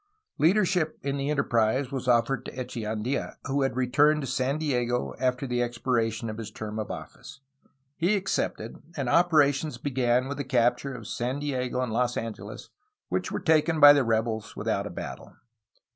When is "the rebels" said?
13.93-14.55